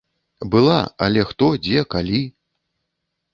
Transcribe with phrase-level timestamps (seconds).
[0.53, 0.77] Была,
[1.07, 2.23] але хто, дзе, калі?